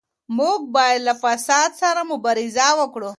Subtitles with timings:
[0.37, 3.09] موږ بايد له فساد سره مبارزه وکړو.